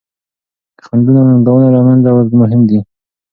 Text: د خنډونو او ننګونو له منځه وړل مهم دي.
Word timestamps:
د 0.75 0.77
خنډونو 0.85 1.19
او 1.21 1.25
ننګونو 1.29 1.67
له 1.75 1.81
منځه 1.87 2.09
وړل 2.13 2.33
مهم 2.41 2.61
دي. 2.69 2.79